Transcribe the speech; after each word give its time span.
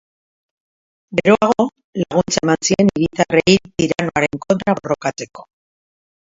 Geroago, 1.19 1.65
laguntza 2.05 2.43
eman 2.47 2.59
zien 2.71 2.91
hiritarrei 2.95 3.55
tiranoaren 3.69 4.43
kontra 4.49 4.79
borrokatzeko. 4.83 5.51